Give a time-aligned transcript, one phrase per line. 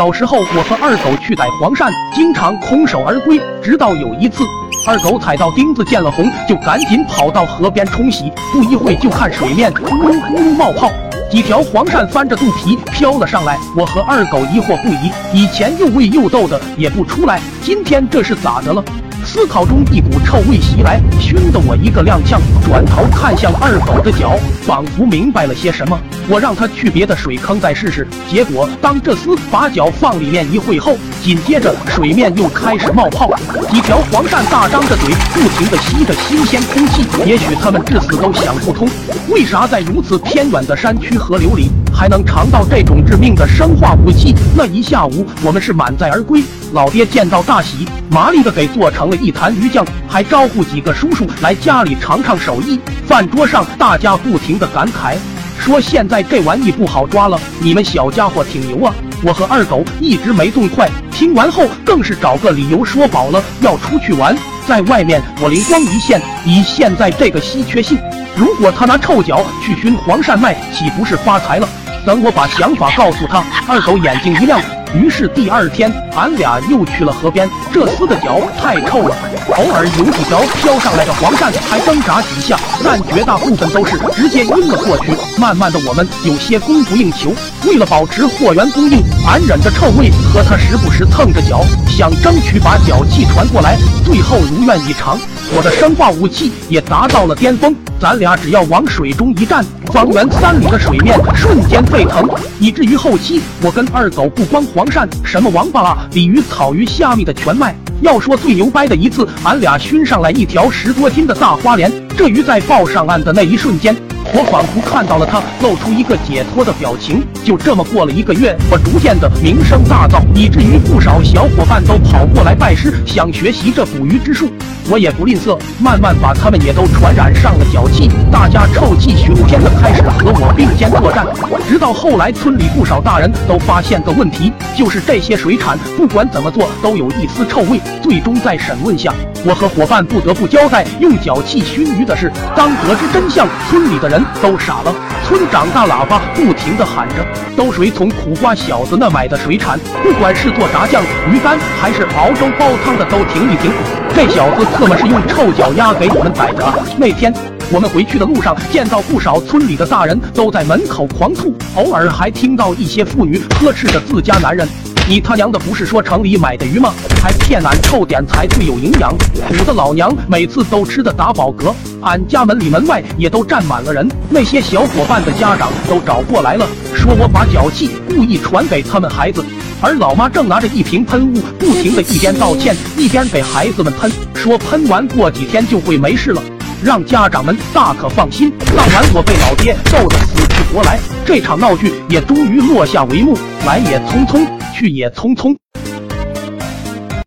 [0.00, 3.38] 小时候，我和二狗去逮黄鳝，经常空手而归。
[3.62, 4.42] 直到有一次，
[4.88, 8.32] 二狗踩到钉子见了红，就赶紧跑到河边冲洗。
[8.50, 10.90] 不一会，就看水面咕噜咕噜冒泡，
[11.30, 13.58] 几条黄鳝翻着肚皮飘了上来。
[13.76, 18.82] 我和二狗疑惑不已，以前又喂又逗的也不出来，今天这是咋的了？
[19.24, 25.98] 思考中，一股臭味袭来，熏得我一个踉跄，转头看向二狗的脚，仿佛明白了些什么。
[26.28, 28.06] 我让他去别的水坑再试试。
[28.28, 33.30] 结果，当这厮把脚放里面一会后，紧接着水面又开始冒泡，
[33.70, 37.04] 几条黄鳝大张着嘴，不停地吸着新鲜空气。
[37.24, 38.88] 也许他们至死都想不通，
[39.28, 44.34] 为啥在如此偏远的山区河流里，还能尝到这种致命的生化武器？
[44.56, 46.42] 那一下午，我们是满载而归。
[46.72, 52.80] 老爹见到大喜，麻利的给做成了一坛鱼酱，还招呼几个叔叔来家里尝尝手艺。
[53.06, 55.14] 饭桌上，大家不停的感慨，
[55.58, 58.94] 说现在这玩意不好抓了，你们小家伙挺牛啊！
[59.22, 64.34] 我和二狗一直没动筷，听完后更是找个理由说饱了要出去玩。
[64.66, 67.98] 在外面，我灵光一现，以现在这个稀缺性，
[68.34, 71.68] 如果他拿臭脚去熏黄鳝卖，岂不是发财了？
[72.04, 74.60] 等我把想法告诉他，二狗眼睛一亮。
[74.92, 77.48] 于是第二天，俺俩又去了河边。
[77.72, 79.16] 这厮的脚太臭了，
[79.56, 85.12] 偶尔有几条飘上来的黄鳝还挣扎几下，但绝大部分都是直接晕了过去。
[85.38, 87.32] 慢慢的，我们有些供不应求。
[87.66, 93.76] 为了保持货源供应，俺忍着臭味和他时不时蹭着脚，想争取把脚气传过来。
[94.04, 95.16] 最后如愿以偿，
[95.52, 97.74] 我的生化武器也达到了巅峰。
[97.98, 102.28] 咱俩只要往水中一站，方圆三里的水面瞬间沸腾，
[102.60, 107.74] 以至于后期我跟二狗不光黄鳝，什么王八啊、鲤鱼、草鱼、虾米的全卖。
[108.00, 113.94] 要说最牛掰的一次，俺俩熏上来一条十多斤的大花鲢，这鱼在抱上岸的那一瞬间。
[114.32, 117.22] 我仿佛看到了他露出一个解脱的表情。
[117.44, 124.50] 就这么过了一个月，我逐渐的名声大噪，以至于不少小伙伴都跑过来拜师，想学习这捕鱼之术。
[124.90, 128.10] 我也不吝啬，慢慢把他们也都传染上了脚气。
[128.30, 131.24] 大家臭气熏天的开始和我并肩作战。
[131.68, 137.80] 直到后来，村里不少大人都发现个问题，就是这些水产不管怎么做都有一丝臭味。
[138.02, 142.32] 最终在审问下，我和伙伴不得不交代用脚气熏鱼的事。
[142.56, 144.19] 当得知真相，村里的人。
[144.42, 144.94] 都傻了，
[145.24, 147.26] 村长大喇叭不停地喊着
[147.56, 149.78] ：“都谁从苦瓜小子那买的水产？
[150.02, 153.70] 不管是做炸酱、鱼干，还是熬粥煲汤的，都停一停！
[154.14, 156.64] 这小子特么是用臭脚丫给我们逮着！”
[156.98, 157.32] 那天
[157.72, 164.68] 我们回去的路上，见到不少村里的大人都在门口狂吐，偶尔还听到一些妇女呵斥着自家男人。
[165.10, 166.94] 你他娘的不是说城里买的鱼吗？
[167.20, 169.12] 还骗俺臭点才最有营养，
[169.48, 171.74] 苦的老娘每次都吃的打饱嗝。
[172.00, 179.44] 俺家门里门外也都站满了人，那些小伙伴的家长都找过来了，说我把脚气故意传给他们孩子。
[179.80, 186.40] 而老妈正拿着一瓶喷雾，不停的一边道歉一边给孩子们喷，说喷完过几天就会没事了，
[186.84, 188.52] 让家长们大可放心。
[188.76, 193.36] 当晚我被老爹逗得死去活来，这场闹剧也终于落下帷幕。
[193.66, 194.46] 来也匆匆。
[194.80, 195.54] 去也匆匆。